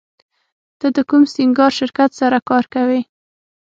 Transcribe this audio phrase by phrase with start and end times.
[0.79, 3.01] ته د کوم سینګار شرکت سره کار کوې